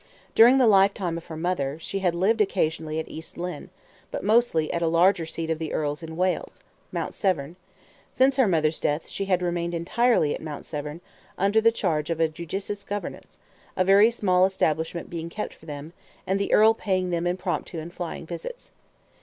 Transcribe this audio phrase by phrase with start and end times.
[0.33, 3.69] During the lifetime of her mother, she had lived occasionally at East Lynne,
[4.09, 7.55] but mostly at a larger seat of the earl's in Wales, Mount Severn;
[8.11, 11.01] since her mother's death, she had remained entirely at Mount Severn,
[11.37, 13.37] under the charge of a judicious governess,
[13.77, 15.93] a very small establishment being kept for them,
[16.25, 18.71] and the earl paying them impromptu and flying visits.